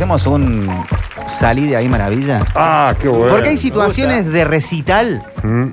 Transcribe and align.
hacemos 0.00 0.26
un 0.26 0.66
salí 1.28 1.66
de 1.66 1.76
ahí 1.76 1.86
maravilla? 1.86 2.42
Ah, 2.54 2.94
qué 2.98 3.06
bueno. 3.08 3.26
Porque 3.34 3.50
hay 3.50 3.58
situaciones 3.58 4.24
de 4.32 4.44
recital 4.46 5.22
Mm, 5.42 5.72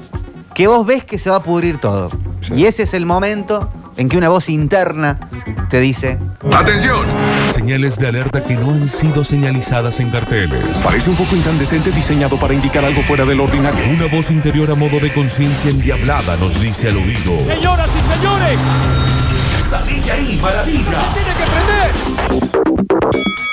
que 0.54 0.68
vos 0.68 0.86
ves 0.86 1.06
que 1.06 1.18
se 1.18 1.30
va 1.30 1.38
a 1.38 1.44
pudrir 1.44 1.78
todo. 1.78 2.10
Sí. 2.42 2.54
Y 2.56 2.66
ese 2.66 2.84
es 2.84 2.94
el 2.94 3.06
momento 3.06 3.70
en 3.96 4.10
que 4.10 4.18
una 4.18 4.28
voz 4.28 4.50
interna 4.50 5.18
te 5.70 5.80
dice, 5.80 6.18
¡Atención! 6.54 7.00
Señales 7.54 7.98
de 8.00 8.08
alerta 8.08 8.44
que 8.44 8.56
no 8.56 8.72
han 8.72 8.86
sido 8.88 9.24
señalizadas 9.24 10.00
en 10.02 10.10
carteles. 10.10 10.62
Parece 10.84 11.10
un 11.10 11.16
foco 11.16 11.34
incandescente 11.36 11.92
diseñado 11.92 12.38
para 12.38 12.54
indicar 12.54 12.84
algo 12.84 13.02
fuera 13.04 13.24
del 13.24 13.40
ordinario. 13.40 13.80
Una 13.94 14.08
voz 14.14 14.30
interior 14.30 14.70
a 14.72 14.76
modo 14.76 15.00
de 15.00 15.14
conciencia 15.14 15.70
endiablada 15.70 16.36
nos 16.38 16.60
dice 16.60 16.90
al 16.90 16.98
oído. 16.98 17.32
Señoras 17.48 17.90
y 17.96 18.14
señores, 18.18 18.60
¡Salí 19.70 20.00
de 20.02 20.12
ahí, 20.12 20.40
maravilla! 20.42 20.98
tiene 21.14 21.34
que 21.34 21.46
prender. 21.52 23.47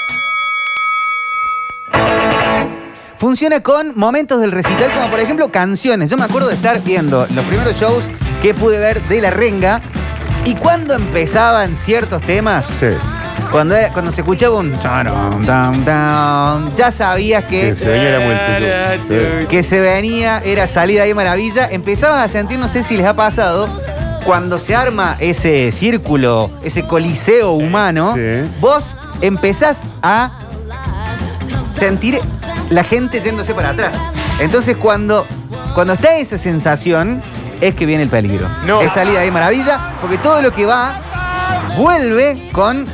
Funciona 3.18 3.60
con 3.60 3.96
momentos 3.98 4.40
del 4.40 4.52
recital, 4.52 4.92
como 4.92 5.10
por 5.10 5.20
ejemplo 5.20 5.50
canciones. 5.50 6.10
Yo 6.10 6.16
me 6.16 6.24
acuerdo 6.24 6.48
de 6.48 6.54
estar 6.54 6.82
viendo 6.82 7.26
los 7.34 7.44
primeros 7.46 7.78
shows 7.78 8.04
que 8.42 8.54
pude 8.54 8.78
ver 8.78 9.02
de 9.08 9.20
La 9.22 9.30
Renga 9.30 9.80
y 10.44 10.54
cuando 10.54 10.94
empezaban 10.94 11.76
ciertos 11.76 12.20
temas, 12.22 12.66
Sí. 12.66 12.88
cuando, 13.50 13.76
era- 13.76 13.92
cuando 13.92 14.10
se 14.12 14.20
escuchaba 14.20 14.58
un... 14.58 14.72
Ya 16.74 16.90
sabías 16.92 17.44
que... 17.44 17.70
Que 17.70 17.76
se 17.78 17.88
venía 17.88 18.18
la 18.18 18.96
multitud. 18.98 19.48
que 19.48 19.62
se 19.62 19.80
venía, 19.80 20.42
era 20.44 20.66
salida 20.66 21.04
ahí 21.04 21.14
maravilla, 21.14 21.68
empezaban 21.70 22.18
a 22.20 22.28
sentir, 22.28 22.58
no 22.58 22.68
sé 22.68 22.82
si 22.82 22.96
les 22.96 23.06
ha 23.06 23.14
pasado, 23.14 23.68
cuando 24.26 24.58
se 24.58 24.74
arma 24.74 25.16
ese 25.20 25.70
círculo, 25.72 26.50
ese 26.62 26.84
coliseo 26.86 27.52
humano, 27.52 28.14
Sí. 28.16 28.50
vos 28.60 28.98
empezás 29.20 29.84
a 30.02 30.40
sentir 31.74 32.20
la 32.70 32.84
gente 32.84 33.20
yéndose 33.20 33.54
para 33.54 33.70
atrás. 33.70 33.96
Entonces 34.40 34.76
cuando, 34.76 35.26
cuando 35.74 35.92
está 35.94 36.16
esa 36.16 36.38
sensación, 36.38 37.22
es 37.60 37.74
que 37.74 37.86
viene 37.86 38.02
el 38.02 38.08
peligro. 38.10 38.48
No. 38.66 38.80
Es 38.80 38.92
salida 38.92 39.20
ahí 39.20 39.30
maravilla, 39.30 39.94
porque 40.00 40.18
todo 40.18 40.42
lo 40.42 40.52
que 40.52 40.66
va 40.66 41.00
vuelve 41.76 42.50
con 42.52 42.84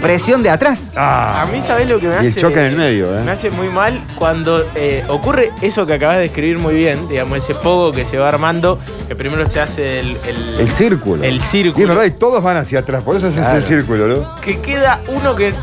presión 0.00 0.42
de 0.42 0.50
atrás. 0.50 0.92
Ah, 0.94 1.42
A 1.42 1.46
mí, 1.46 1.60
¿sabés 1.62 1.88
lo 1.88 1.98
que 1.98 2.06
me 2.08 2.14
Y 2.14 2.18
hace? 2.18 2.26
el 2.28 2.36
choque 2.36 2.60
en 2.60 2.66
el 2.66 2.76
medio, 2.76 3.12
¿eh? 3.14 3.22
Me 3.24 3.30
hace 3.32 3.50
muy 3.50 3.68
mal 3.68 4.00
cuando 4.16 4.64
eh, 4.74 5.04
ocurre 5.08 5.52
eso 5.62 5.86
que 5.86 5.94
acabas 5.94 6.16
de 6.16 6.22
describir 6.24 6.58
muy 6.58 6.74
bien, 6.74 7.08
digamos, 7.08 7.38
ese 7.38 7.54
pogo 7.54 7.92
que 7.92 8.04
se 8.04 8.18
va 8.18 8.28
armando, 8.28 8.78
que 9.08 9.16
primero 9.16 9.46
se 9.46 9.58
hace 9.60 9.98
el, 10.00 10.18
el, 10.26 10.60
el 10.60 10.70
círculo. 10.70 11.24
el 11.24 11.34
Y 11.34 11.38
es 11.38 11.44
círculo. 11.44 11.88
verdad, 11.88 12.04
y 12.04 12.10
todos 12.12 12.42
van 12.42 12.58
hacia 12.58 12.80
atrás, 12.80 13.02
por 13.02 13.16
eso 13.16 13.28
Claro. 13.30 13.56
el 13.56 13.64
círculo, 13.64 14.06
¿no? 14.08 14.40
que 14.42 14.60
queda 14.60 15.00
uno 15.08 15.34
que 15.34 15.54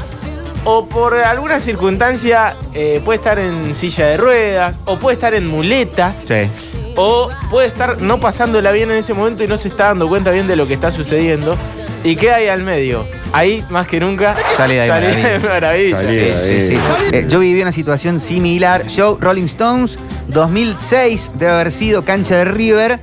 o 0.65 0.87
por 0.87 1.15
alguna 1.15 1.59
circunstancia 1.59 2.55
eh, 2.73 3.01
puede 3.03 3.17
estar 3.17 3.39
en 3.39 3.75
silla 3.75 4.07
de 4.07 4.17
ruedas, 4.17 4.75
o 4.85 4.97
puede 4.99 5.15
estar 5.15 5.33
en 5.33 5.47
muletas, 5.47 6.17
Sí. 6.27 6.49
o 6.95 7.29
puede 7.49 7.67
estar 7.67 8.01
no 8.01 8.19
pasándola 8.19 8.71
bien 8.71 8.89
en 8.91 8.97
ese 8.97 9.13
momento 9.13 9.43
y 9.43 9.47
no 9.47 9.57
se 9.57 9.67
está 9.67 9.85
dando 9.87 10.07
cuenta 10.07 10.31
bien 10.31 10.47
de 10.47 10.55
lo 10.55 10.67
que 10.67 10.73
está 10.73 10.91
sucediendo, 10.91 11.57
y 12.03 12.15
queda 12.15 12.35
ahí 12.35 12.47
al 12.47 12.63
medio. 12.63 13.05
Ahí, 13.31 13.65
más 13.69 13.87
que 13.87 13.99
nunca, 13.99 14.35
Salida 14.55 14.83
ahí 14.83 15.21
de 15.21 15.39
maravilla. 15.39 15.99
Salida. 16.01 16.39
Sí, 16.43 16.61
sí, 16.61 16.67
sí. 16.67 16.77
Eh, 17.11 17.25
yo 17.27 17.39
viví 17.39 17.61
una 17.61 17.71
situación 17.71 18.19
similar. 18.19 18.85
Show 18.87 19.17
Rolling 19.19 19.45
Stones, 19.45 19.97
2006, 20.27 21.31
debe 21.35 21.51
haber 21.51 21.71
sido 21.71 22.05
cancha 22.05 22.35
de 22.37 22.45
River, 22.45 22.99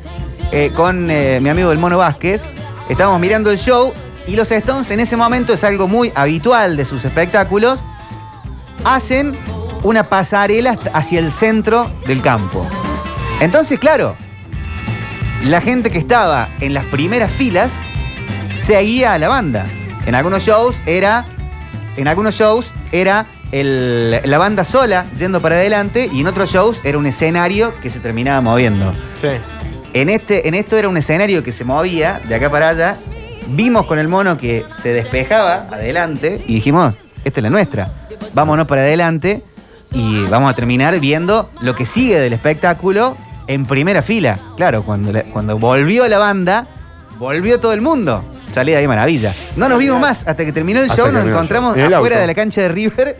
eh, 0.52 0.70
con 0.74 1.10
eh, 1.10 1.40
mi 1.42 1.48
amigo 1.48 1.72
el 1.72 1.78
Mono 1.78 1.98
Vázquez. 1.98 2.54
Estábamos 2.88 3.20
mirando 3.20 3.50
el 3.50 3.58
show 3.58 3.92
y 4.26 4.36
los 4.36 4.50
Stones 4.50 4.90
en 4.90 5.00
ese 5.00 5.16
momento 5.16 5.52
es 5.52 5.64
algo 5.64 5.88
muy 5.88 6.12
habitual 6.14 6.76
de 6.76 6.84
sus 6.84 7.04
espectáculos. 7.04 7.82
Hacen 8.84 9.36
una 9.82 10.08
pasarela 10.08 10.78
hacia 10.92 11.18
el 11.20 11.32
centro 11.32 11.90
del 12.06 12.22
campo. 12.22 12.66
Entonces, 13.40 13.78
claro, 13.78 14.16
la 15.44 15.60
gente 15.60 15.90
que 15.90 15.98
estaba 15.98 16.48
en 16.60 16.74
las 16.74 16.84
primeras 16.86 17.30
filas 17.30 17.80
seguía 18.54 19.14
a 19.14 19.18
la 19.18 19.28
banda. 19.28 19.64
En 20.06 20.14
algunos 20.14 20.42
shows 20.42 20.82
era. 20.86 21.26
En 21.96 22.08
algunos 22.08 22.34
shows 22.34 22.72
era 22.92 23.26
el- 23.52 24.20
la 24.24 24.38
banda 24.38 24.64
sola 24.64 25.06
yendo 25.18 25.40
para 25.42 25.56
adelante 25.56 26.08
y 26.12 26.20
en 26.20 26.26
otros 26.28 26.50
shows 26.52 26.80
era 26.84 26.96
un 26.98 27.06
escenario 27.06 27.74
que 27.80 27.90
se 27.90 27.98
terminaba 28.00 28.40
moviendo. 28.40 28.92
Sí. 29.20 29.28
En, 29.92 30.08
este, 30.08 30.46
en 30.46 30.54
esto 30.54 30.76
era 30.76 30.88
un 30.88 30.96
escenario 30.96 31.42
que 31.42 31.52
se 31.52 31.64
movía 31.64 32.20
de 32.26 32.34
acá 32.36 32.48
para 32.50 32.68
allá. 32.68 32.96
Vimos 33.52 33.86
con 33.86 33.98
el 33.98 34.08
mono 34.08 34.36
que 34.38 34.64
se 34.70 34.92
despejaba 34.92 35.66
adelante 35.70 36.42
y 36.46 36.54
dijimos, 36.54 36.96
esta 37.24 37.40
es 37.40 37.42
la 37.44 37.50
nuestra. 37.50 37.90
Vámonos 38.32 38.66
para 38.66 38.82
adelante 38.82 39.42
y 39.92 40.24
vamos 40.26 40.50
a 40.52 40.54
terminar 40.54 40.98
viendo 41.00 41.50
lo 41.60 41.74
que 41.74 41.84
sigue 41.86 42.18
del 42.20 42.32
espectáculo 42.32 43.16
en 43.46 43.66
primera 43.66 44.02
fila. 44.02 44.38
Claro, 44.56 44.84
cuando, 44.84 45.12
la- 45.12 45.24
cuando 45.24 45.58
volvió 45.58 46.06
la 46.08 46.18
banda, 46.18 46.66
volvió 47.18 47.58
todo 47.58 47.72
el 47.72 47.80
mundo. 47.80 48.22
Salía 48.52 48.78
ahí 48.78 48.86
maravilla. 48.88 49.32
No 49.56 49.68
nos 49.68 49.78
vimos 49.78 50.00
más 50.00 50.26
hasta 50.26 50.44
que 50.44 50.52
terminó 50.52 50.80
el 50.80 50.90
Hasta 50.90 51.02
show, 51.04 51.12
nos 51.12 51.26
encontramos. 51.26 51.76
En 51.76 51.84
afuera 51.92 52.16
auto. 52.16 52.20
de 52.20 52.26
la 52.26 52.34
cancha 52.34 52.60
de 52.62 52.68
River, 52.68 53.18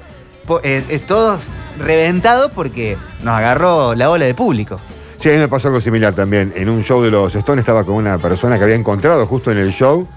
eh, 0.62 0.84
eh, 0.88 0.98
todos 1.06 1.40
reventados 1.78 2.50
porque 2.54 2.96
nos 3.22 3.34
agarró 3.36 3.94
la 3.94 4.10
ola 4.10 4.26
de 4.26 4.34
público. 4.34 4.80
Sí, 5.18 5.28
a 5.28 5.32
mí 5.32 5.38
me 5.38 5.48
pasó 5.48 5.68
algo 5.68 5.80
similar 5.80 6.14
también. 6.14 6.52
En 6.56 6.68
un 6.68 6.82
show 6.82 7.02
de 7.02 7.10
los 7.10 7.34
Stones 7.34 7.62
estaba 7.62 7.84
con 7.84 7.94
una 7.96 8.18
persona 8.18 8.58
que 8.58 8.64
había 8.64 8.74
encontrado 8.76 9.26
justo 9.26 9.50
en 9.52 9.58
el 9.58 9.72
show 9.72 10.08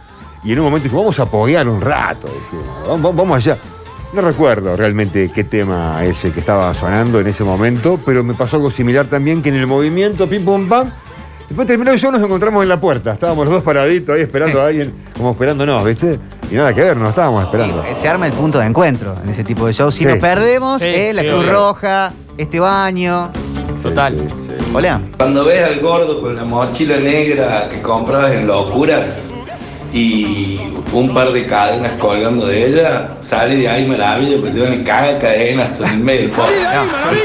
y 0.44 0.52
en 0.54 0.60
un 0.60 0.66
momento 0.66 0.84
dijo, 0.86 0.98
vamos 0.98 1.20
a 1.20 1.24
apoyar 1.24 1.68
un 1.68 1.82
rato. 1.82 2.28
dijimos, 2.28 2.66
vamos, 2.88 3.16
vamos 3.16 3.38
allá. 3.38 3.58
No 4.14 4.22
recuerdo 4.22 4.76
realmente 4.76 5.32
qué 5.34 5.44
tema 5.44 6.04
es 6.04 6.24
el 6.26 6.34
que 6.34 6.40
estaba 6.42 6.72
sonando 6.74 7.20
en 7.20 7.28
ese 7.28 7.44
momento, 7.44 8.00
pero 8.06 8.24
me 8.24 8.36
pasó 8.36 8.58
algo 8.58 8.70
similar 8.70 9.08
también 9.08 9.42
que 9.42 9.50
en 9.50 9.56
el 9.56 9.66
movimiento, 9.66 10.28
pim 10.28 10.46
pum 10.46 10.68
pam, 10.70 10.92
después 11.50 11.66
terminó 11.68 11.92
el 11.92 11.98
show, 12.00 12.12
nos 12.12 12.22
encontramos 12.22 12.62
en 12.62 12.70
la 12.70 12.80
puerta. 12.80 13.14
Estábamos 13.14 13.46
los 13.46 13.56
dos 13.56 13.64
paraditos 13.64 14.16
ahí 14.16 14.22
esperando 14.22 14.62
a 14.62 14.68
alguien, 14.68 14.94
como 15.18 15.32
esperándonos, 15.32 15.84
¿viste? 15.84 16.20
Y 16.52 16.56
nada 16.56 16.74
que 16.76 16.82
ver, 16.84 16.96
no 16.98 17.10
estábamos 17.10 17.44
esperando. 17.44 17.84
Y 17.92 17.96
se 17.96 18.08
arma 18.08 18.28
el 18.28 18.34
punto 18.34 18.60
de 18.60 18.68
encuentro 18.68 19.16
en 19.24 19.30
ese 19.32 19.44
tipo 19.44 19.66
de 19.66 19.74
shows. 19.74 19.96
Si 19.96 20.02
Sí. 20.02 20.06
nos 20.06 20.20
perdemos, 20.20 20.80
Sí, 20.80 20.88
eh, 20.88 21.12
la 21.14 21.24
sí, 21.24 21.30
Cruz 21.30 21.40
obvio. 21.40 21.52
Roja, 21.52 22.14
este 22.38 22.60
baño. 22.60 23.32
Total. 23.82 24.14
Sí, 24.14 24.28
sí, 24.40 24.48
sí. 24.60 24.72
Hola. 24.76 25.02
Cuando 25.18 25.44
ves 25.44 25.62
al 25.64 25.80
gordo 25.80 26.22
con 26.22 26.36
la 26.36 26.46
mochila 26.46 26.98
negra 26.98 27.68
que 27.70 27.82
comprabas 27.82 28.32
en 28.34 28.46
Locuras 28.48 29.30
y 29.94 30.60
un 30.92 31.14
par 31.14 31.32
de 31.32 31.46
cadenas 31.46 31.92
colgando 32.00 32.48
de 32.48 32.66
ella, 32.68 33.10
sale 33.22 33.58
de 33.58 33.70
ahí 33.70 33.86
maravilla, 33.86 34.38
porque 34.38 34.52
te 34.52 34.62
van 34.62 34.82
a 34.82 34.84
cagar 34.84 35.20
cadenas 35.20 35.80
en 35.82 35.90
el 35.90 36.00
medio. 36.00 36.30
No, 36.30 36.44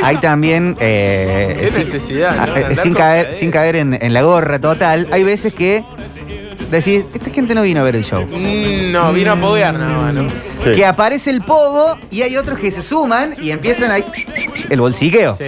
hay 0.03 0.17
también. 0.19 0.77
eh, 0.79 1.57
Qué 1.61 1.69
sin- 1.69 1.79
necesidad, 1.81 2.37
¿no? 2.37 2.43
ah, 2.55 2.61
eh, 2.61 2.77
sin, 2.77 2.93
con 2.93 2.95
caer, 2.95 3.23
cadenas. 3.25 3.37
sin 3.37 3.51
caer 3.51 3.77
en, 3.77 3.99
en 4.01 4.13
la 4.13 4.23
gorra 4.23 4.59
total. 4.59 5.09
Hay 5.13 5.25
veces 5.25 5.55
que 5.55 5.83
decís, 6.71 7.07
esta 7.15 7.31
gente 7.31 7.55
no 7.55 7.63
vino 7.63 7.81
a 7.81 7.85
ver 7.85 7.97
el 7.97 8.05
show. 8.05 8.27
Mm, 8.27 8.93
No, 8.93 9.13
vino 9.15 9.33
a 9.33 9.37
poguear 9.37 9.73
nada 9.75 10.03
más, 10.03 10.15
¿no? 10.15 10.29
Sí. 10.63 10.73
Que 10.75 10.85
aparece 10.85 11.31
el 11.31 11.41
pogo 11.41 11.99
y 12.11 12.21
hay 12.23 12.37
otros 12.37 12.59
que 12.59 12.71
se 12.71 12.83
suman 12.83 13.33
y 13.41 13.51
empiezan 13.51 13.91
ahí 13.91 14.05
el 14.69 14.79
bolsiqueo. 14.81 15.37
Sí. 15.37 15.45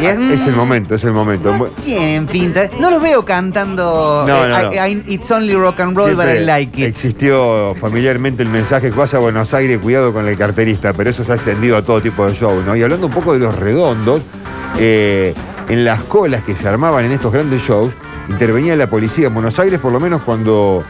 Y 0.00 0.06
es, 0.06 0.18
Es 0.40 0.46
el 0.46 0.54
momento, 0.54 0.94
es 0.94 1.04
el 1.04 1.12
momento. 1.12 1.54
No 1.56 1.64
tienen 1.66 2.26
pinta. 2.26 2.68
No 2.78 2.90
los 2.90 3.02
veo 3.02 3.24
cantando 3.24 4.24
No, 4.26 4.44
eh, 4.44 4.48
no, 4.48 4.62
no. 4.62 4.72
I- 4.72 4.92
I- 4.92 5.14
It's 5.14 5.30
only 5.30 5.54
rock 5.54 5.80
and 5.80 5.96
roll, 5.96 6.14
but 6.14 6.24
I 6.26 6.38
like 6.44 6.80
it. 6.82 6.88
Existió 6.88 7.74
familiarmente 7.80 8.42
el 8.42 8.48
mensaje 8.48 8.90
que 8.90 8.96
vas 8.96 9.12
a 9.14 9.18
Buenos 9.18 9.52
Aires, 9.54 9.78
cuidado 9.78 10.12
con 10.12 10.26
el 10.26 10.36
carterista, 10.36 10.92
pero 10.92 11.10
eso 11.10 11.24
se 11.24 11.32
ha 11.32 11.34
extendido 11.34 11.76
a 11.76 11.82
todo 11.82 12.00
tipo 12.00 12.26
de 12.26 12.34
show, 12.34 12.62
¿no? 12.64 12.74
Y 12.76 12.82
hablando 12.82 13.06
un 13.06 13.12
poco 13.12 13.32
de 13.32 13.38
los 13.40 13.54
redondos, 13.58 14.22
eh, 14.78 15.34
en 15.68 15.84
las 15.84 16.02
colas 16.02 16.42
que 16.44 16.56
se 16.56 16.66
armaban 16.68 17.04
en 17.04 17.12
estos 17.12 17.32
grandes 17.32 17.62
shows, 17.62 17.92
intervenía 18.28 18.76
la 18.76 18.88
policía 18.88 19.26
en 19.28 19.34
Buenos 19.34 19.58
Aires, 19.58 19.78
por 19.80 19.92
lo 19.92 20.00
menos 20.00 20.22
cuando 20.22 20.84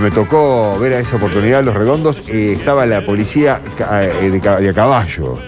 me 0.00 0.10
tocó 0.10 0.78
ver 0.78 0.92
a 0.94 0.98
esa 1.00 1.16
oportunidad 1.16 1.64
los 1.64 1.74
redondos, 1.74 2.20
eh, 2.28 2.54
estaba 2.58 2.86
la 2.86 3.04
policía 3.04 3.60
de, 4.20 4.40
ca- 4.40 4.58
de 4.60 4.68
a 4.68 4.72
caballo. 4.74 5.38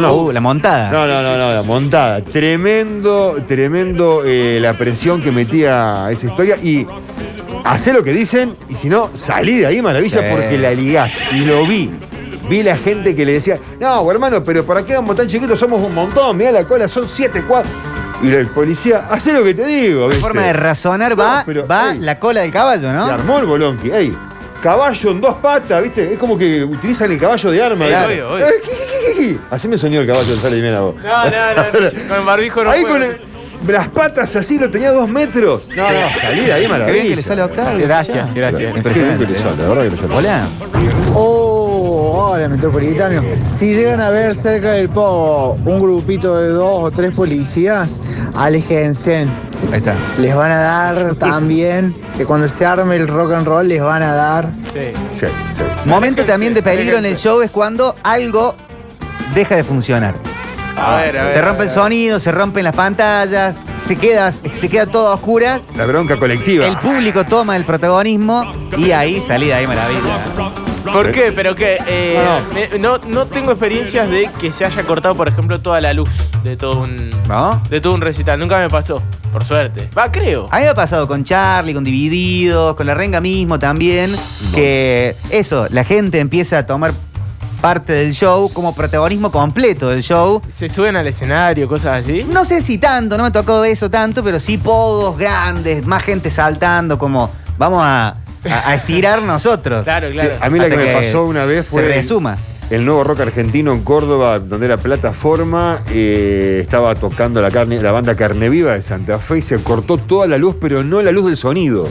No, 0.00 0.08
no, 0.08 0.14
Uh, 0.14 0.32
la 0.32 0.40
montada. 0.40 0.90
no, 0.90 1.06
no, 1.06 1.22
no, 1.22 1.36
no, 1.38 1.54
la 1.54 1.62
montada. 1.62 2.20
Tremendo, 2.20 3.36
tremendo 3.48 4.22
eh, 4.24 4.58
la 4.60 4.74
presión 4.74 5.22
que 5.22 5.30
metía 5.32 6.08
esa 6.10 6.26
historia 6.26 6.56
y 6.62 6.86
hacé 7.64 7.92
lo 7.92 8.02
que 8.04 8.12
dicen 8.12 8.54
y 8.68 8.74
si 8.74 8.88
no, 8.88 9.10
salí 9.14 9.58
de 9.60 9.66
ahí, 9.66 9.80
maravilla, 9.80 10.20
Sí. 10.20 10.26
porque 10.30 10.58
la 10.58 10.72
ligás. 10.74 11.12
Y 11.32 11.40
lo 11.40 11.64
vi. 11.66 11.90
Vi 12.48 12.62
la 12.62 12.76
gente 12.76 13.14
que 13.16 13.24
le 13.24 13.32
decía, 13.32 13.58
no, 13.80 14.10
hermano, 14.10 14.44
pero 14.44 14.64
¿para 14.64 14.82
qué 14.84 14.94
vamos 14.94 15.16
tan 15.16 15.26
chiquitos? 15.26 15.58
Somos 15.58 15.80
un 15.82 15.94
montón, 15.94 16.36
mirá 16.36 16.52
la 16.52 16.64
cola, 16.64 16.88
son 16.88 17.08
siete 17.08 17.42
cuadros. 17.42 17.72
Y 18.22 18.28
el 18.30 18.46
policía, 18.48 19.06
hacé 19.10 19.32
lo 19.32 19.42
que 19.44 19.54
te 19.54 19.64
digo. 19.66 20.08
La 20.08 20.14
forma 20.16 20.42
de 20.42 20.52
razonar 20.52 21.18
va, 21.18 21.42
pero, 21.44 21.66
va 21.66 21.92
ey. 21.92 21.98
la 22.00 22.18
cola 22.18 22.42
del 22.42 22.50
caballo, 22.52 22.88
Se 22.88 22.94
¿no? 22.94 23.04
armó 23.06 23.38
el 23.38 23.46
bolonqui, 23.46 23.90
ey. 23.90 24.16
Caballo 24.62 25.10
en 25.10 25.20
dos 25.20 25.34
patas, 25.36 25.82
¿viste? 25.82 26.12
Es 26.12 26.18
como 26.18 26.36
que 26.38 26.64
utilizan 26.64 27.10
el 27.12 27.18
caballo 27.20 27.50
de 27.50 27.62
arma. 27.62 27.84
Sí, 27.84 27.90
¿viste? 27.92 28.06
obvio, 28.22 28.32
obvio. 28.34 28.46
¿qué, 28.46 28.52
qué, 28.62 28.70
qué, 28.70 28.95
qué? 29.14 29.38
Así 29.50 29.68
me 29.68 29.78
soñó 29.78 30.00
el 30.00 30.06
caballo 30.06 30.34
de 30.34 30.40
Sale 30.40 30.56
Jimena 30.56 30.80
vos. 30.80 30.94
No, 30.96 31.24
no, 31.24 31.30
no, 31.56 31.80
no, 31.80 32.08
con 32.08 32.18
el 32.18 32.24
barbijo 32.26 32.64
no 32.64 32.70
Ahí 32.70 32.82
puedo. 32.82 32.94
con 32.94 33.02
el- 33.02 33.16
las 33.68 33.88
patas 33.88 34.36
así, 34.36 34.58
lo 34.58 34.70
tenía 34.70 34.92
dos 34.92 35.08
metros. 35.08 35.66
No, 35.74 35.82
no, 35.90 35.98
salí 36.20 36.44
de 36.44 36.52
ahí, 36.52 36.62
Qué 36.62 36.68
maravilla. 36.68 36.92
bien 36.92 37.08
que 37.08 37.16
le 37.16 37.22
sale 37.22 37.42
a 37.42 37.46
Octavio. 37.46 37.86
Gracias, 37.86 38.32
gracias. 38.34 38.72
Qué 38.72 39.00
bien 39.00 39.18
que 39.18 39.26
le 39.26 39.38
sale, 39.38 39.56
la 39.62 39.68
verdad 39.68 39.82
que 39.84 39.90
le 39.90 39.96
sale. 39.96 40.14
Hola. 40.14 40.46
Oh, 41.14 42.32
Hola, 42.32 42.48
metropolitano. 42.48 43.22
Si 43.46 43.74
llegan 43.74 44.00
a 44.00 44.10
ver 44.10 44.34
cerca 44.34 44.72
del 44.72 44.88
pogo 44.90 45.54
un 45.64 45.80
grupito 45.80 46.36
de 46.38 46.48
dos 46.50 46.84
o 46.84 46.90
tres 46.90 47.12
policías, 47.12 47.98
aléjense. 48.34 49.26
Ahí 49.72 49.78
está. 49.78 49.94
Les 50.18 50.34
van 50.36 50.50
a 50.52 50.56
dar 50.60 51.14
también, 51.14 51.94
que 52.16 52.24
cuando 52.26 52.48
se 52.48 52.64
arme 52.66 52.96
el 52.96 53.08
rock 53.08 53.32
and 53.32 53.46
roll, 53.46 53.66
les 53.66 53.80
van 53.82 54.02
a 54.02 54.12
dar. 54.14 54.52
Sí. 54.72 54.92
Sí, 55.18 55.26
sí. 55.56 55.62
Momento 55.88 56.24
también 56.26 56.52
de 56.54 56.62
peligro 56.62 56.98
en 56.98 57.06
el 57.06 57.16
show 57.16 57.40
es 57.40 57.50
cuando 57.50 57.94
algo 58.02 58.54
deja 59.36 59.54
de 59.54 59.62
funcionar. 59.64 60.14
A 60.76 60.96
ver, 60.96 61.18
a 61.18 61.24
ver. 61.24 61.32
Se 61.32 61.42
rompe 61.42 61.64
el 61.64 61.70
sonido, 61.70 62.18
se 62.18 62.32
rompen 62.32 62.64
las 62.64 62.74
pantallas, 62.74 63.54
se 63.80 63.96
queda, 63.96 64.32
se 64.32 64.68
queda 64.68 64.86
todo 64.86 65.08
a 65.08 65.14
oscuras. 65.14 65.60
La 65.76 65.84
bronca 65.86 66.16
colectiva. 66.16 66.66
El 66.66 66.78
público 66.78 67.24
toma 67.24 67.56
el 67.56 67.64
protagonismo 67.64 68.50
y 68.76 68.90
ahí 68.92 69.20
salida 69.20 69.56
ahí 69.56 69.66
maravilla. 69.66 70.18
¿Por 70.92 71.10
qué? 71.10 71.32
Pero 71.34 71.54
que 71.54 71.78
eh, 71.86 72.78
No, 72.80 72.98
no 72.98 73.26
tengo 73.26 73.52
experiencias 73.52 74.08
de 74.08 74.30
que 74.40 74.52
se 74.52 74.64
haya 74.64 74.82
cortado, 74.84 75.14
por 75.14 75.28
ejemplo, 75.28 75.60
toda 75.60 75.80
la 75.80 75.92
luz 75.92 76.08
de 76.42 76.56
todo 76.56 76.80
un 76.82 77.10
¿No? 77.28 77.60
de 77.68 77.80
todo 77.80 77.94
un 77.94 78.00
recital. 78.00 78.38
Nunca 78.38 78.58
me 78.58 78.68
pasó, 78.68 79.02
por 79.32 79.44
suerte. 79.44 79.88
Va, 79.96 80.10
creo. 80.12 80.46
A 80.50 80.58
mí 80.58 80.62
me 80.64 80.68
ha 80.70 80.74
pasado 80.74 81.06
con 81.08 81.24
Charlie, 81.24 81.74
con 81.74 81.84
Divididos, 81.84 82.74
con 82.74 82.86
la 82.86 82.94
Renga 82.94 83.20
mismo 83.20 83.58
también, 83.58 84.14
que 84.54 85.16
eso, 85.30 85.66
la 85.70 85.84
gente 85.84 86.20
empieza 86.20 86.58
a 86.58 86.66
tomar 86.66 86.92
parte 87.56 87.92
del 87.92 88.12
show 88.12 88.50
como 88.52 88.74
protagonismo 88.74 89.30
completo 89.30 89.88
del 89.88 90.02
show. 90.02 90.42
Se 90.48 90.68
suben 90.68 90.96
al 90.96 91.06
escenario, 91.06 91.66
cosas 91.68 92.02
así. 92.04 92.24
No 92.30 92.44
sé 92.44 92.62
si 92.62 92.78
tanto, 92.78 93.16
no 93.16 93.24
me 93.24 93.30
tocó 93.30 93.64
eso 93.64 93.90
tanto, 93.90 94.22
pero 94.22 94.38
sí 94.40 94.58
podos 94.58 95.16
grandes, 95.18 95.86
más 95.86 96.02
gente 96.02 96.30
saltando, 96.30 96.98
como 96.98 97.30
vamos 97.58 97.80
a, 97.82 98.08
a- 98.48 98.70
a 98.70 98.74
estirar 98.74 99.22
nosotros. 99.22 99.82
Claro, 99.84 100.08
Sí, 100.08 100.14
claro. 100.14 100.36
a 100.40 100.48
mí 100.50 100.58
la 100.58 100.68
que 100.68 100.76
me 100.76 100.92
pasó 100.92 101.24
una 101.24 101.44
vez 101.44 101.64
Se 101.64 101.70
fue 101.70 101.82
resuma. 101.88 102.38
el 102.70 102.84
nuevo 102.84 103.02
rock 103.04 103.20
argentino 103.20 103.72
en 103.72 103.82
Córdoba, 103.82 104.38
donde 104.38 104.66
era 104.66 104.76
plataforma. 104.76 105.80
eh, 105.92 106.60
estaba 106.62 106.94
tocando 106.94 107.40
la, 107.40 107.50
carne, 107.50 107.80
la 107.80 107.92
banda 107.92 108.14
Carne 108.14 108.48
Viva 108.48 108.72
de 108.74 108.82
Santa 108.82 109.18
Fe 109.18 109.38
y 109.38 109.42
se 109.42 109.56
cortó 109.62 109.98
toda 109.98 110.26
la 110.26 110.38
luz, 110.38 110.56
pero 110.60 110.82
no 110.84 111.02
la 111.02 111.12
luz 111.12 111.26
del 111.26 111.36
sonido. 111.36 111.88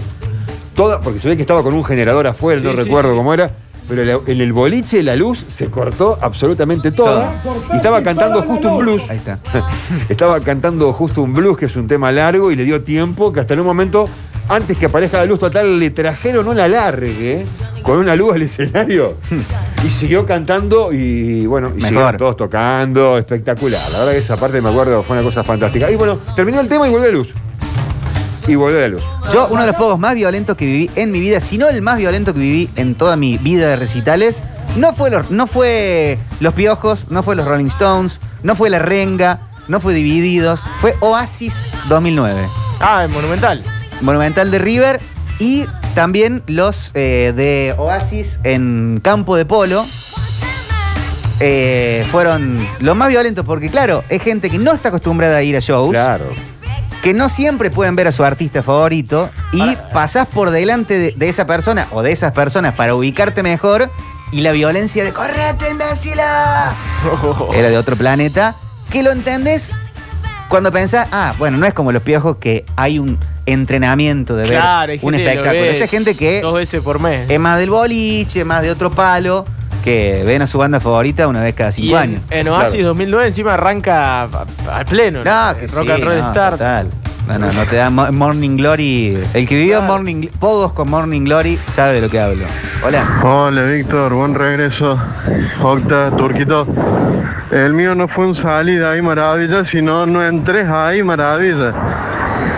Toda, 0.76 1.00
porque 1.00 1.20
se 1.20 1.30
ve 1.30 1.36
que 1.38 1.42
estaba 1.44 1.64
con 1.64 1.74
un 1.74 1.86
generador 1.86 2.28
afuera, 2.28 2.60
Sí, 2.60 2.66
no 2.66 2.72
sí, 2.74 2.78
recuerdo 2.78 3.12
sí. 3.12 3.18
cómo 3.18 3.34
era. 3.34 3.50
Pero 3.88 4.04
la- 4.04 4.20
en 4.32 4.42
el 4.42 4.52
boliche 4.54 5.04
la 5.04 5.16
luz 5.16 5.46
se 5.48 5.68
cortó 5.68 6.18
absolutamente 6.22 6.92
toda. 6.92 7.42
Y 7.74 7.76
estaba 7.78 8.02
cantando 8.02 8.42
justo 8.42 8.74
un 8.74 8.80
blues. 8.80 9.10
Ahí 9.10 9.18
está. 9.18 9.40
Estaba 10.10 10.40
cantando 10.40 10.92
justo 10.94 11.22
un 11.22 11.34
blues, 11.34 11.58
que 11.58 11.66
es 11.66 11.76
un 11.76 11.88
tema 11.88 12.12
largo, 12.12 12.52
y 12.52 12.56
le 12.56 12.64
dio 12.64 12.82
tiempo 12.82 13.32
que 13.32 13.42
hasta 13.42 13.54
en 13.54 13.60
un 13.60 13.66
momento, 13.68 14.10
antes 14.50 14.78
que 14.78 14.88
aparezca 14.88 15.18
la 15.18 15.26
luz 15.26 15.40
total, 15.40 15.80
le 15.80 15.92
trajeron 15.92 16.48
una 16.48 16.68
largue 16.68 17.46
con 17.84 17.98
una 18.00 18.16
luz 18.16 18.34
al 18.36 18.42
escenario. 18.42 19.16
y 19.86 19.90
siguió 19.90 20.26
cantando 20.26 20.92
y 20.92 21.46
bueno, 21.46 21.68
y 21.68 21.74
Mejor. 21.76 21.88
siguieron 21.90 22.18
todos 22.18 22.38
tocando, 22.38 23.18
espectacular. 23.20 23.82
La 23.92 24.00
verdad 24.00 24.12
que 24.14 24.18
esa 24.18 24.36
parte 24.38 24.62
me 24.62 24.70
acuerdo, 24.70 25.04
fue 25.04 25.16
una 25.18 25.24
cosa 25.24 25.44
fantástica. 25.44 25.92
Y 25.92 25.96
bueno, 25.96 26.18
terminó 26.36 26.60
el 26.60 26.68
tema 26.68 26.88
y 26.88 26.92
volvió 26.92 27.08
la 27.08 27.14
luz. 27.14 27.30
Y 28.48 28.56
volvió 28.56 28.80
la 28.80 28.88
luz. 28.90 29.02
Yo, 29.34 29.48
uno 29.50 29.62
de 29.62 29.68
los 29.68 29.76
pogos 29.76 29.98
más 30.00 30.14
violentos 30.14 30.56
que 30.56 30.66
viví 30.66 30.90
en 30.96 31.12
mi 31.12 31.20
vida, 31.20 31.42
si 31.42 31.58
no 31.58 31.68
el 31.68 31.82
más 31.82 31.98
violento 31.98 32.34
que 32.34 32.40
viví 32.40 32.70
en 32.76 32.94
toda 32.96 33.16
mi 33.16 33.38
vida 33.38 33.68
de 33.70 33.76
recitales, 33.76 34.42
no 34.78 34.94
fue 34.94 35.10
los, 35.10 35.32
no 35.32 35.48
fue 35.48 36.20
los 36.40 36.54
Piojos, 36.54 37.08
no 37.10 37.24
fue 37.24 37.36
los 37.36 37.46
Rolling 37.48 37.68
Stones, 37.68 38.20
no 38.44 38.56
fue 38.56 38.70
La 38.70 38.80
Renga, 38.80 39.40
no 39.68 39.80
fue 39.80 39.94
Divididos, 39.96 40.64
fue 40.80 40.96
Oasis 41.00 41.56
2009. 41.90 42.48
Ah, 42.82 43.04
en 43.06 43.12
Monumental. 43.12 43.64
Monumental 44.02 44.52
de 44.52 44.60
River 44.60 45.00
y 45.40 45.66
también 45.96 46.44
los 46.46 46.92
eh, 46.94 47.34
de 47.36 47.74
Oasis 47.78 48.40
en 48.44 49.00
campo 49.02 49.36
de 49.38 49.46
polo. 49.46 49.86
eh, 51.40 52.06
fueron 52.12 52.66
los 52.80 52.96
más 52.96 53.08
violentos 53.10 53.46
porque, 53.46 53.70
claro, 53.70 54.04
es 54.10 54.22
gente 54.22 54.50
que 54.50 54.58
no 54.60 54.72
está 54.74 54.90
acostumbrada 54.90 55.38
a 55.38 55.44
ir 55.44 55.56
a 55.56 55.60
shows, 55.60 55.92
Claro. 55.92 56.26
Que 57.06 57.14
no 57.14 57.30
siempre 57.30 57.70
pueden 57.70 57.96
ver 57.96 58.08
a 58.08 58.12
su 58.12 58.24
artista 58.24 58.64
favorito 58.64 59.30
y 59.54 59.76
pasás 59.94 60.28
por 60.28 60.50
delante 60.50 60.98
de, 60.98 61.12
de 61.16 61.30
esa 61.30 61.46
persona 61.46 61.88
o 61.92 62.02
de 62.02 62.12
esas 62.12 62.32
personas 62.32 62.74
para 62.74 62.96
ubicarte 62.96 63.44
mejor 63.44 63.92
y 64.32 64.42
la 64.42 64.52
violencia 64.54 65.04
de 65.04 65.14
¡Correte, 65.14 65.70
imbécil! 65.70 66.18
Era 67.54 67.70
de 67.70 67.78
otro 67.78 67.96
planeta. 67.96 68.56
Que 68.90 69.04
lo 69.04 69.12
entendés 69.12 69.74
cuando 70.50 70.72
pensás, 70.72 71.08
ah, 71.12 71.36
bueno, 71.38 71.58
no 71.58 71.68
es 71.68 71.76
como 71.76 71.92
los 71.92 72.02
piojos 72.02 72.38
que 72.38 72.66
hay 72.76 72.98
un 72.98 73.20
entrenamiento 73.46 74.36
de 74.36 74.50
ver 74.50 74.60
Claro, 74.60 74.94
un 75.04 75.14
espectáculo. 75.14 75.64
Esta 75.64 75.86
es 75.86 75.92
gente 75.92 76.16
que 76.16 76.42
Dos 76.42 76.56
veces 76.56 76.82
por 76.82 77.00
mes. 77.00 77.30
es 77.30 77.40
más 77.40 77.60
del 77.60 77.70
boliche, 77.70 78.44
más 78.46 78.64
de 78.64 78.72
otro 78.72 78.90
palo, 78.90 79.46
que 79.86 80.24
ven 80.26 80.42
a 80.42 80.48
su 80.48 80.58
banda 80.58 80.80
favorita 80.82 81.28
una 81.30 81.42
vez 81.42 81.56
cada 81.56 81.70
y 81.70 81.74
cinco 81.74 81.96
en, 81.96 82.02
años. 82.02 82.22
en 82.32 82.48
Oasis 82.50 82.72
Claro. 82.74 82.88
2009 82.88 83.28
encima 83.28 83.54
arranca 83.54 84.24
al 84.24 84.86
pleno. 84.90 85.20
No, 85.24 85.56
que 85.58 85.68
Rock 85.68 85.86
sí, 85.86 85.92
and 85.92 86.04
Roll 86.04 86.18
no, 86.20 86.32
Start. 86.32 86.52
total. 86.58 86.88
No, 87.28 87.40
no, 87.40 87.52
no 87.52 87.64
te 87.66 87.76
da 87.78 87.90
mo- 87.90 88.12
Morning 88.12 88.58
Glory. 88.58 89.18
El 89.34 89.48
que 89.48 89.56
vivió. 89.56 89.82
Morning 89.82 90.28
Pogos 90.40 90.74
con 90.74 90.90
Morning 90.90 91.22
Glory 91.24 91.58
sabe 91.72 91.94
de 91.94 92.02
lo 92.02 92.10
que 92.10 92.20
hablo. 92.20 92.44
Hola. 92.86 93.04
Hola 93.24 93.64
Víctor, 93.64 94.14
buen 94.14 94.36
regreso. 94.36 95.00
Octa, 95.62 96.12
Turquito. 96.12 96.68
El 97.52 97.74
mío 97.74 97.96
no 97.96 98.08
fue 98.08 98.28
un 98.28 98.36
salida 98.36 98.92
ahí 98.92 99.02
maravilla, 99.02 99.64
sino 99.66 100.06
no 100.06 100.24
entré 100.24 100.68
ahí 100.68 101.02
maravilla. 101.04 101.72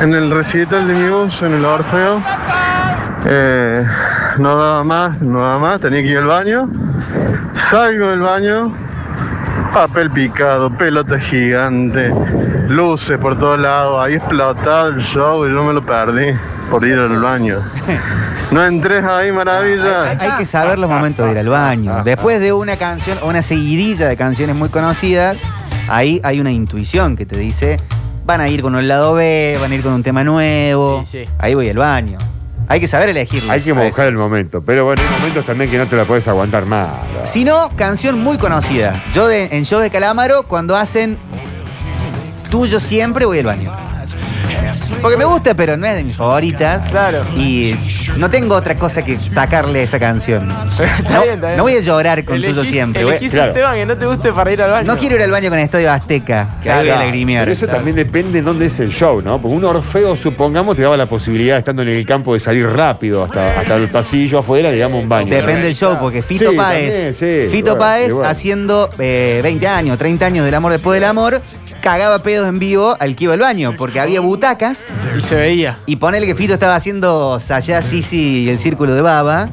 En 0.01 0.13
el 0.13 0.31
recital 0.31 0.88
de 0.88 0.94
Muse, 0.94 1.45
en 1.45 1.53
el 1.53 1.65
Orfeo, 1.65 2.21
eh, 3.25 3.85
no 4.39 4.56
daba 4.57 4.84
más, 4.84 5.22
no 5.22 5.39
daba 5.42 5.60
más, 5.60 5.81
tenía 5.81 6.01
que 6.01 6.07
ir 6.07 6.18
al 6.18 6.25
baño. 6.25 6.69
Salgo 7.69 8.10
del 8.10 8.22
baño, 8.22 8.74
papel 9.74 10.12
picado, 10.12 10.69
pelota 10.69 11.19
gigante, 11.19 12.13
luces 12.68 13.18
por 13.19 13.38
todos 13.38 13.60
lados, 13.60 14.06
ahí 14.06 14.16
explotado 14.16 14.89
el 14.89 15.01
show 15.01 15.45
y 15.48 15.51
yo 15.51 15.63
me 15.63 15.74
lo 15.74 15.81
perdí 15.81 16.34
por 16.69 16.86
ir 16.86 16.98
al 16.98 17.22
baño. 17.22 17.57
No 18.50 18.63
entres 18.66 19.04
ahí, 19.04 19.30
maravilla. 19.30 20.04
Hay, 20.04 20.18
hay 20.22 20.31
que 20.38 20.45
saber 20.45 20.80
los 20.80 20.89
momentos 20.89 21.25
de 21.25 21.34
ir 21.34 21.39
al 21.39 21.50
baño. 21.50 22.01
Después 22.06 22.39
de 22.39 22.54
una 22.54 22.78
canción 22.78 23.18
o 23.22 23.28
una 23.28 23.42
seguidilla 23.42 24.07
de 24.07 24.16
canciones 24.16 24.56
muy 24.56 24.69
conocidas, 24.69 25.38
ahí 25.89 26.22
hay 26.24 26.39
una 26.39 26.54
intuición 26.54 27.18
que 27.18 27.25
te 27.25 27.38
dice, 27.38 27.75
van 28.25 28.39
a 28.39 28.48
ir 28.48 28.62
con 28.62 28.74
un 28.74 28.88
lado 28.88 29.16
B, 29.16 29.57
van 29.60 29.74
a 29.74 29.75
ir 29.75 29.81
con 29.84 29.92
un 29.92 30.01
tema 30.01 30.24
nuevo. 30.24 31.04
Sí, 31.06 31.25
sí. 31.25 31.31
Ahí 31.39 31.56
voy 31.56 31.68
al 31.68 31.78
baño. 31.78 32.18
Hay 32.69 32.79
que 32.81 32.87
saber 32.87 33.09
elegirlo. 33.09 33.51
Hay 33.51 33.61
que 33.61 33.73
mojar 33.73 34.07
el 34.07 34.15
momento. 34.15 34.61
Pero 34.61 34.83
bueno, 34.85 35.01
hay 35.01 35.19
momentos 35.19 35.45
también 35.45 35.69
que 35.71 35.77
no 35.77 35.85
te 35.85 35.95
la 35.95 36.03
puedes 36.05 36.27
aguantar 36.27 36.65
más. 36.65 36.87
¿no? 37.17 37.25
Si 37.25 37.45
no, 37.45 37.69
canción 37.77 38.19
muy 38.21 38.37
conocida. 38.37 39.01
Yo 39.13 39.27
de- 39.27 39.45
en 39.55 39.65
show 39.65 39.79
de 39.79 39.89
Calamaro, 39.89 40.43
cuando 40.43 40.75
hacen 40.75 41.17
tuyo 42.51 42.79
siempre, 42.79 43.25
voy 43.25 43.39
al 43.39 43.45
baño. 43.45 43.87
Porque 45.01 45.17
me 45.17 45.25
gusta, 45.25 45.53
pero 45.56 45.77
no 45.77 45.86
es 45.86 45.96
de 45.96 46.03
mis 46.03 46.15
favoritas. 46.15 46.88
Claro. 46.89 47.22
Y 47.36 47.75
no 48.17 48.29
tengo 48.29 48.56
otra 48.56 48.75
cosa 48.75 49.03
que 49.03 49.17
sacarle 49.20 49.79
a 49.79 49.84
esa 49.84 50.00
canción. 50.00 50.48
Está 50.98 51.13
no, 51.13 51.22
bien, 51.24 51.34
está 51.36 51.48
bien. 51.48 51.58
no 51.58 51.63
voy 51.63 51.74
a 51.75 51.79
llorar 51.82 52.24
con 52.24 52.38
Elegís- 52.38 52.50
tuyo 52.50 52.63
siempre. 52.65 53.03
voy- 53.03 53.12
Elegís 53.13 53.32
Claro. 53.32 53.51
un 53.51 53.58
tema 53.58 53.74
que 53.75 53.86
no 53.86 53.98
te 53.98 54.06
guste 54.06 54.32
para 54.34 54.51
ir 54.51 54.62
al 54.62 54.72
baño. 54.72 54.88
no 54.94 54.98
quiero 55.00 55.15
ir 55.15 55.22
al 55.22 55.32
baño 55.32 55.50
con 55.50 55.60
Estadio 55.60 55.91
Azteca, 55.91 56.48
que 56.63 56.72
ahí 56.72 56.79
voy 56.79 56.89
a 56.89 56.94
Claro, 56.94 57.06
lagrimear. 57.06 57.44
Pero 57.46 57.53
eso 57.53 57.65
Claro. 57.65 57.77
también 57.79 57.96
depende 57.96 58.39
en 58.39 58.46
dónde 58.46 58.65
es 58.67 58.79
el 58.79 58.89
show, 58.91 59.22
¿no? 59.22 59.41
Porque 59.41 59.56
un 59.56 59.65
Orfeo, 59.65 60.15
supongamos, 60.15 60.75
te 60.75 60.84
daba 60.84 60.98
la 60.98 61.06
posibilidad, 61.06 61.58
estando 61.58 61.82
en 61.82 61.89
el 61.89 62.06
campo, 62.06 62.34
de 62.34 62.39
salir 62.39 62.67
rápido 62.67 63.24
hasta, 63.24 63.60
hasta 63.60 63.75
el 63.75 63.89
pasillo 63.89 64.39
afuera, 64.39 64.72
digamos, 64.72 65.03
un 65.03 65.10
baño. 65.10 65.34
Depende 65.34 65.63
del 65.67 65.75
show, 65.75 65.98
porque 66.00 66.22
Fito 66.24 66.51
Sí, 66.51 66.56
Páez, 66.56 66.91
también, 66.94 67.13
sí, 67.13 67.51
Fito 67.51 67.72
bueno, 67.72 67.79
Páez 67.79 68.10
igual. 68.10 68.25
haciendo 68.32 68.89
eh, 69.00 69.39
20 69.44 69.67
años, 69.67 69.98
30 69.98 70.25
años 70.25 70.46
del 70.46 70.53
amor 70.53 70.72
después 70.72 71.00
del 71.00 71.10
amor, 71.10 71.41
cagaba 71.88 72.20
pedos 72.22 72.50
en 72.50 72.60
vivo 72.60 72.98
al 73.00 73.15
que 73.15 73.24
iba 73.24 73.34
al 73.34 73.39
baño, 73.39 73.74
porque 73.77 74.01
había 74.01 74.20
butacas 74.20 74.88
Y 75.17 75.22
se 75.22 75.36
veía. 75.36 75.77
y 75.86 75.96
ponele 75.96 76.25
que 76.27 76.36
Fito 76.36 76.53
estaba 76.53 76.75
haciendo 76.75 77.39
Sayá 77.39 77.82
Sisi 77.82 78.44
y 78.44 78.50
el 78.50 78.60
círculo 78.60 78.94
de 78.94 79.01
baba. 79.01 79.48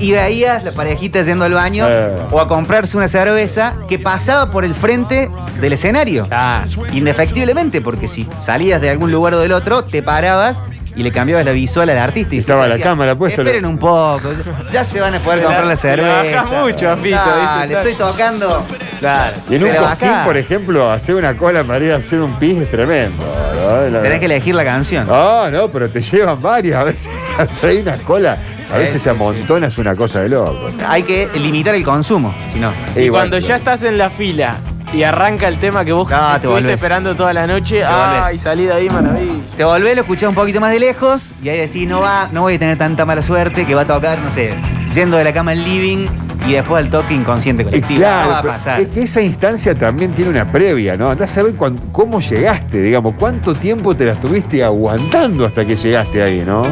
Y 0.00 0.10
veías 0.10 0.64
la 0.64 0.72
parejita 0.72 1.22
yendo 1.22 1.44
al 1.44 1.52
baño 1.52 1.86
Eh. 1.88 2.16
o 2.32 2.40
a 2.40 2.48
comprarse 2.48 2.96
una 2.96 3.06
cerveza 3.06 3.74
que 3.88 3.96
pasaba 4.00 4.50
por 4.50 4.64
el 4.64 4.74
frente 4.74 5.30
del 5.60 5.72
escenario. 5.72 6.26
Ah, 6.32 6.64
Indefectiblemente, 6.92 7.80
porque 7.80 8.08
si 8.08 8.26
salías 8.40 8.80
de 8.80 8.90
algún 8.90 9.12
lugar 9.12 9.34
o 9.34 9.38
del 9.38 9.52
otro, 9.52 9.84
te 9.84 10.02
parabas 10.02 10.60
y 10.96 11.04
le 11.04 11.12
cambiabas 11.12 11.44
la 11.44 11.52
visual 11.52 11.88
al 11.90 11.98
artista. 11.98 12.34
Y 12.34 12.38
Estaba 12.38 12.64
Fito 12.64 12.76
la 12.76 12.82
cámara 12.82 13.14
puesta. 13.16 13.40
Esperen 13.42 13.64
un 13.66 13.78
poco, 13.78 14.30
ya 14.72 14.82
se 14.84 15.00
van 15.00 15.14
a 15.14 15.22
poder 15.22 15.42
comprar 15.44 15.64
la 15.64 15.76
se 15.76 15.96
la 15.96 16.22
cerveza. 16.22 16.42
mucho 16.60 16.90
a 16.90 16.96
Fito, 16.96 17.20
¿viste? 17.60 17.74
estoy 17.78 17.94
tocando. 17.94 18.64
Claro. 18.98 19.36
Y 19.50 19.54
en 19.54 19.60
Se 19.60 19.66
un 19.66 19.74
la 19.74 19.80
cosquín, 19.80 20.08
bajás. 20.08 20.26
por 20.26 20.36
ejemplo, 20.36 20.90
hacer 20.90 21.14
una 21.14 21.36
cola 21.36 21.64
para 21.64 21.84
ir 21.84 21.92
a 21.92 21.96
hacer 21.96 22.20
un 22.20 22.32
pis 22.38 22.58
es 22.62 22.70
tremendo. 22.70 23.24
¿no? 23.24 23.88
La- 23.90 24.02
Tenés 24.02 24.18
que 24.20 24.26
elegir 24.26 24.54
la 24.54 24.64
canción. 24.64 25.06
Ah, 25.10 25.48
no, 25.52 25.68
pero 25.70 25.88
te 25.88 26.00
llevan 26.00 26.40
varias 26.40 26.76
a 26.80 26.84
veces. 26.84 27.10
Hasta 27.38 27.66
ahí 27.66 27.78
una 27.78 27.96
cola. 27.98 28.38
A 28.72 28.76
veces 28.78 29.00
se 29.00 29.08
amontona, 29.10 29.68
es 29.68 29.78
una 29.78 29.96
cosa 29.96 30.20
de 30.20 30.28
loco. 30.28 30.68
Hay 30.86 31.02
que 31.02 31.28
limitar 31.36 31.74
el 31.74 31.84
consumo, 31.84 32.34
si 32.52 32.58
no. 32.60 32.70
Y 32.94 33.00
Igual, 33.04 33.22
cuando 33.30 33.38
ya 33.38 33.56
estás 33.56 33.82
en 33.82 33.96
la 33.96 34.10
fila 34.10 34.56
y 34.92 35.02
arranca 35.02 35.48
el 35.48 35.58
tema 35.58 35.84
que 35.86 35.92
vos 35.92 36.08
No, 36.10 36.16
te 36.16 36.22
estuviste 36.36 36.48
volvés. 36.48 36.74
esperando 36.74 37.14
toda 37.14 37.32
la 37.32 37.46
noche, 37.46 37.76
volvés. 37.82 37.88
ay, 38.24 38.38
salí 38.38 38.64
de 38.66 38.72
ahí, 38.74 38.88
maravilla. 38.90 39.32
Te 39.56 39.64
volvés, 39.64 39.94
lo 39.94 40.02
escuchás 40.02 40.28
un 40.28 40.34
poquito 40.34 40.60
más 40.60 40.70
de 40.72 40.80
lejos 40.80 41.32
y 41.42 41.48
ahí 41.48 41.58
decís, 41.58 41.88
no 41.88 42.00
va, 42.00 42.28
no 42.32 42.42
voy 42.42 42.54
a 42.54 42.58
tener 42.58 42.76
tanta 42.76 43.04
mala 43.06 43.22
suerte 43.22 43.64
que 43.64 43.74
va 43.74 43.82
a 43.82 43.86
tocar, 43.86 44.18
no 44.20 44.28
sé, 44.30 44.54
yendo 44.92 45.16
de 45.16 45.24
la 45.24 45.32
cama 45.32 45.52
al 45.52 45.64
living, 45.64 46.06
y 46.46 46.52
después 46.52 46.84
al 46.84 46.90
toque 46.90 47.14
inconsciente 47.14 47.62
Eh, 47.62 47.66
colectivo. 47.66 47.98
claro, 48.00 48.24
no 48.26 48.30
va 48.32 48.38
a 48.38 48.42
pasar. 48.42 48.80
es 48.80 48.88
que 48.88 49.02
esa 49.02 49.20
instancia 49.20 49.74
también 49.74 50.12
tiene 50.12 50.30
una 50.30 50.50
previa, 50.50 50.96
¿no? 50.96 51.10
Andás 51.10 51.30
a 51.32 51.34
saber 51.36 51.54
cuán- 51.54 51.78
cómo 51.92 52.20
llegaste, 52.20 52.80
digamos, 52.80 53.14
cuánto 53.18 53.54
tiempo 53.54 53.94
te 53.96 54.04
la 54.04 54.12
estuviste 54.12 54.62
aguantando 54.64 55.44
hasta 55.46 55.64
que 55.66 55.76
llegaste 55.76 56.22
ahí, 56.22 56.42
¿no? 56.46 56.62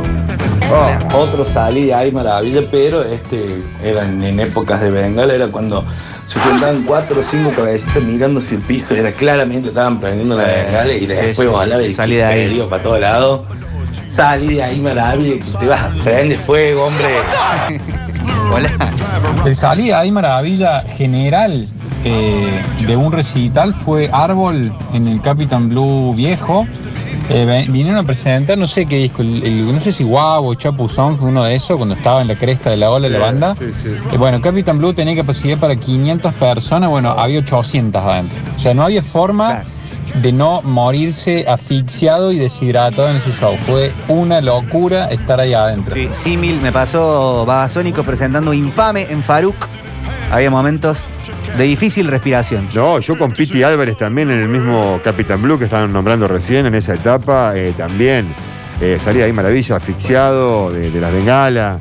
Oh, 0.69 1.19
Otro 1.19 1.45
salí 1.45 1.87
de 1.87 1.95
ahí 1.95 2.11
maravilla, 2.11 2.63
pero 2.71 3.03
este 3.05 3.63
eran 3.85 4.23
en 4.25 4.41
épocas 4.41 4.81
de 4.81 4.91
Bengala, 4.91 5.35
era 5.35 5.47
cuando 5.49 5.85
se 6.27 6.41
juntaban 6.41 6.83
cuatro 6.83 7.21
o 7.21 7.23
cinco 7.23 7.53
cabecitas 7.55 8.03
mirando 8.03 8.41
hacia 8.41 8.57
el 8.57 8.63
piso, 8.65 8.95
era 8.95 9.13
claramente 9.13 9.69
estaban 9.69 10.01
prendiendo 10.01 10.37
la 10.37 10.43
bengala 10.45 10.93
y 10.93 11.07
después 11.07 11.37
sí, 11.37 11.45
volaba 11.47 11.81
sí, 11.83 11.87
el 11.87 11.95
salí 11.95 12.15
de 12.17 12.25
ahí. 12.25 12.67
para 12.69 12.83
todos 12.83 13.01
lados. 13.01 13.41
Salí 14.09 14.55
de 14.55 14.63
ahí 14.63 14.81
maravilla, 14.81 15.45
que 15.45 15.59
te 15.59 15.67
vas 15.67 15.83
a 15.83 15.91
prender 15.91 16.39
fuego, 16.39 16.87
hombre. 16.87 17.07
Hola. 18.53 18.71
El 19.45 19.57
salida 19.57 20.00
ahí 20.00 20.11
maravilla 20.11 20.81
general 20.83 21.67
eh, 22.05 22.62
de 22.87 22.97
un 22.97 23.12
recital 23.12 23.75
fue 23.75 24.09
Árbol 24.12 24.73
en 24.93 25.09
el 25.09 25.21
Capitán 25.21 25.69
Blue 25.69 26.15
viejo. 26.15 26.67
Eh, 27.29 27.67
vinieron 27.69 27.99
a 27.99 28.05
presentar, 28.05 28.57
no 28.57 28.69
sé 28.69 28.87
qué 28.87 28.99
disco, 28.99 29.23
el- 29.23 29.43
el- 29.45 29.73
no 29.75 29.81
sé 29.81 29.91
si 29.91 30.05
Guau 30.05 30.47
o 30.47 30.55
Chapuzón, 30.55 31.19
uno 31.21 31.43
de 31.43 31.57
esos, 31.57 31.76
cuando 31.76 31.97
estaba 31.97 32.23
en 32.23 32.29
la 32.29 32.37
cresta 32.37 32.71
de 32.71 32.76
la 32.76 32.91
ola 32.91 33.09
de 33.09 33.19
la 33.19 33.25
banda. 33.26 33.57
sí, 33.59 33.65
sí. 33.83 33.88
Eh, 34.12 34.17
bueno, 34.17 34.41
Capitán 34.41 34.79
Blue 34.79 34.93
tenía 34.95 35.17
capacidad 35.17 35.59
para 35.59 35.75
500 35.75 36.33
personas, 36.35 36.88
bueno, 36.88 37.11
había 37.11 37.41
800 37.41 38.00
adentro. 38.00 38.38
O 38.57 38.61
sea, 38.61 38.75
no 38.75 38.85
había 38.85 39.03
forma 39.03 39.49
Claro. 39.62 39.69
De 40.23 40.33
no 40.33 40.63
morirse 40.63 41.45
asfixiado 41.49 42.33
y 42.33 42.39
deshidratado 42.39 43.09
en 43.09 43.17
ese 43.17 43.33
show. 43.33 43.57
Fue 43.59 43.93
una 44.09 44.41
locura 44.41 45.07
estar 45.11 45.41
ahí 45.41 45.53
adentro. 45.55 45.95
Sí, 45.95 46.09
símil, 46.15 46.61
me 46.63 46.73
pasó 46.73 47.45
Babasónico 47.47 48.03
presentando 48.05 48.53
Infame 48.55 49.03
en 49.11 49.23
Faruk. 49.23 49.55
Había 50.31 50.51
momentos 50.51 51.05
de 51.57 51.65
difícil 51.65 52.09
respiración. 52.09 52.69
No, 52.75 52.99
yo 53.01 53.17
con 53.19 53.33
Piti 53.33 53.63
Álvarez 53.63 53.97
también 53.97 54.31
en 54.31 54.41
el 54.41 54.49
mismo 54.49 55.01
Capitán 55.05 55.41
Blue 55.43 55.59
que 55.59 55.65
estaban 55.67 55.93
nombrando 55.93 56.27
recién 56.27 56.67
en 56.67 56.75
esa 56.75 56.95
etapa, 56.95 57.53
eh, 57.57 57.73
también 57.77 58.27
eh, 58.81 58.99
salí 59.03 59.21
ahí 59.23 59.33
maravilla, 59.33 59.77
asfixiado 59.77 60.71
de, 60.73 60.91
de 60.91 61.01
las 61.01 61.13
bengalas. 61.13 61.81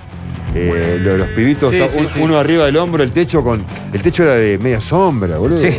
eh, 0.54 1.00
lo 1.02 1.12
de 1.14 1.18
los 1.18 1.28
pibitos, 1.30 1.70
Sí, 1.72 1.78
está 1.78 1.90
sí, 1.92 2.00
un- 2.00 2.08
sí. 2.08 2.20
uno 2.22 2.38
arriba 2.38 2.66
del 2.66 2.78
hombro, 2.78 3.04
el 3.04 3.12
techo 3.12 3.44
con. 3.44 3.66
El 3.92 4.02
techo 4.02 4.24
era 4.24 4.36
de 4.36 4.58
media 4.58 4.80
sombra, 4.80 5.38
boludo. 5.38 5.58
Sí. 5.58 5.70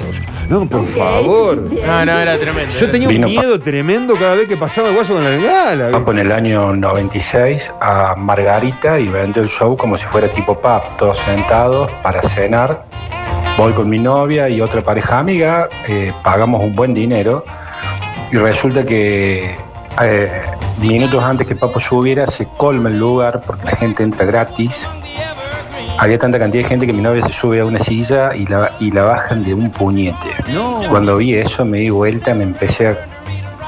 No, 0.48 0.66
por 0.66 0.86
favor. 0.88 1.56
No, 1.56 2.04
no, 2.04 2.18
era 2.18 2.38
tremendo. 2.38 2.72
Yo 2.72 2.90
tenía 2.90 3.08
un 3.08 3.14
Vino 3.14 3.28
miedo 3.28 3.58
tremendo 3.60 4.14
cada 4.14 4.34
vez 4.34 4.46
que 4.46 4.56
pasaba 4.56 4.88
el 4.88 4.94
guaso 4.94 5.14
con 5.14 5.24
la 5.24 5.30
bengala. 5.30 5.90
Papo 5.90 6.12
en 6.12 6.18
el 6.20 6.32
año 6.32 6.74
96 6.74 7.72
a 7.80 8.14
Margarita 8.14 9.00
y 9.00 9.08
vendió 9.08 9.42
el 9.42 9.48
show 9.48 9.76
como 9.76 9.98
si 9.98 10.06
fuera 10.06 10.28
tipo 10.28 10.54
pub, 10.58 10.82
todos 10.98 11.18
sentados 11.24 11.90
para 12.02 12.22
cenar. 12.28 12.84
Voy 13.56 13.72
con 13.72 13.88
mi 13.88 13.98
novia 13.98 14.48
y 14.48 14.60
otra 14.60 14.82
pareja 14.82 15.18
amiga, 15.18 15.68
eh, 15.88 16.12
pagamos 16.22 16.62
un 16.62 16.76
buen 16.76 16.94
dinero 16.94 17.44
y 18.30 18.36
resulta 18.36 18.84
que 18.84 19.56
eh, 20.02 20.42
minutos 20.78 21.24
antes 21.24 21.46
que 21.46 21.56
Papo 21.56 21.80
subiera 21.80 22.26
se 22.26 22.46
colma 22.56 22.88
el 22.88 22.98
lugar 22.98 23.40
porque 23.46 23.64
la 23.64 23.76
gente 23.76 24.02
entra 24.02 24.26
gratis. 24.26 24.72
Había 25.98 26.18
tanta 26.18 26.38
cantidad 26.38 26.62
de 26.62 26.68
gente 26.68 26.86
que 26.86 26.92
mi 26.92 27.02
novia 27.02 27.26
se 27.26 27.32
sube 27.32 27.60
a 27.60 27.64
una 27.64 27.78
silla 27.78 28.34
y 28.34 28.46
la, 28.46 28.70
y 28.80 28.90
la 28.90 29.02
bajan 29.02 29.44
de 29.44 29.54
un 29.54 29.70
puñete. 29.70 30.16
No. 30.52 30.80
Cuando 30.90 31.16
vi 31.16 31.34
eso 31.34 31.64
me 31.64 31.78
di 31.78 31.90
vuelta, 31.90 32.34
me 32.34 32.44
empecé 32.44 32.88
a 32.88 32.96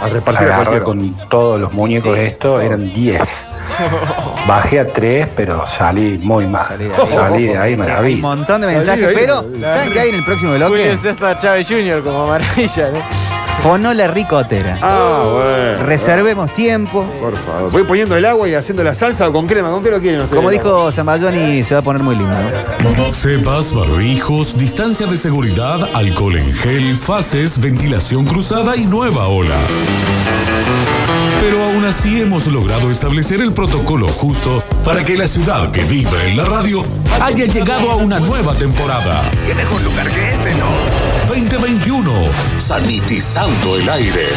A 0.00 0.08
repartir 0.08 0.48
a 0.48 0.80
con 0.84 1.14
todos 1.28 1.60
los 1.60 1.72
muñecos 1.72 2.14
Sí. 2.14 2.20
de 2.20 2.26
esto, 2.28 2.60
eran 2.60 2.92
10. 2.92 3.20
Bajé 4.46 4.80
a 4.80 4.86
3, 4.86 5.28
pero 5.36 5.64
salí 5.78 6.18
muy 6.22 6.46
mal. 6.46 6.66
Salí 6.66 6.84
de 6.84 6.94
Salí 6.96 7.34
ahí. 7.34 7.44
de 7.46 7.58
ahí, 7.58 7.70
Che, 7.74 7.80
Un 7.80 7.86
maravilla. 7.88 8.22
montón 8.22 8.60
de 8.60 8.66
mensajes, 8.68 9.06
ahí, 9.08 9.14
pero 9.14 9.34
maravilla. 9.42 9.72
¿saben 9.76 9.92
qué 9.92 10.00
hay 10.00 10.08
en 10.10 10.14
el 10.16 10.24
próximo 10.24 10.54
bloque? 10.54 10.70
Julio 10.70 10.96
César 10.96 11.38
Chávez 11.38 11.66
Jr. 11.68 12.02
como 12.02 12.26
maravilla, 12.28 12.90
¿no? 12.90 12.98
Fonola 13.62 14.08
Ricotera. 14.08 14.78
Ah, 14.82 15.22
bueno. 15.24 15.86
Reservemos 15.86 16.52
tiempo. 16.52 17.06
Por 17.20 17.36
favor. 17.36 17.70
Voy 17.72 17.84
poniendo 17.84 18.16
el 18.16 18.24
agua 18.24 18.48
y 18.48 18.54
haciendo 18.54 18.84
la 18.84 18.94
salsa 18.94 19.30
con 19.30 19.46
crema. 19.46 19.70
¿Con 19.70 19.82
qué 19.82 19.90
lo 19.90 20.00
quieren? 20.00 20.26
Como 20.28 20.50
dijo 20.50 20.90
Zambayoni, 20.92 21.64
se 21.64 21.74
va 21.74 21.80
a 21.80 21.82
poner 21.82 22.02
muy 22.02 22.16
lindo. 22.16 22.34
¿no? 22.96 23.12
Cepas, 23.12 23.74
barbijos, 23.74 24.56
distancia 24.56 25.06
de 25.06 25.16
seguridad, 25.16 25.88
alcohol 25.94 26.36
en 26.36 26.52
gel, 26.52 26.96
fases, 26.96 27.60
ventilación 27.60 28.24
cruzada 28.24 28.76
y 28.76 28.86
nueva 28.86 29.28
ola. 29.28 29.56
Pero 31.40 31.62
aún 31.64 31.84
así 31.84 32.20
hemos 32.20 32.46
logrado 32.48 32.90
establecer 32.90 33.40
el 33.40 33.52
protocolo 33.52 34.08
justo 34.08 34.62
para 34.84 35.04
que 35.04 35.16
la 35.16 35.28
ciudad 35.28 35.70
que 35.70 35.82
vive 35.84 36.28
en 36.28 36.36
la 36.36 36.44
radio 36.44 36.84
haya 37.20 37.46
llegado 37.46 37.90
a 37.90 37.96
una 37.96 38.18
nueva 38.18 38.54
temporada. 38.54 39.22
¿Qué 39.46 39.54
mejor 39.54 39.82
lugar 39.82 40.08
que 40.08 40.32
este, 40.32 40.54
no? 40.54 41.17
2021, 41.28 42.30
sanitizando 42.58 43.76
el 43.76 43.88
aire. 43.90 44.28